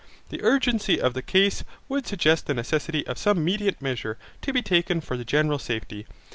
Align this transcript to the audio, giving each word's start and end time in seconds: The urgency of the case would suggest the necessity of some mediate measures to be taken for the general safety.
The 0.29 0.41
urgency 0.43 0.99
of 0.99 1.13
the 1.13 1.21
case 1.21 1.63
would 1.87 2.07
suggest 2.07 2.47
the 2.47 2.55
necessity 2.55 3.05
of 3.05 3.19
some 3.19 3.45
mediate 3.45 3.83
measures 3.83 4.17
to 4.41 4.51
be 4.51 4.63
taken 4.63 4.99
for 4.99 5.15
the 5.15 5.23
general 5.23 5.59
safety. 5.59 6.07